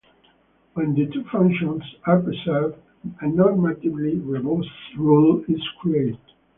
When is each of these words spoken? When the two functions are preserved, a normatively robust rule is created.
When 0.73 0.95
the 0.95 1.05
two 1.05 1.25
functions 1.25 1.83
are 2.07 2.19
preserved, 2.19 2.79
a 3.21 3.25
normatively 3.25 4.19
robust 4.25 4.71
rule 4.97 5.45
is 5.47 5.61
created. 5.79 6.17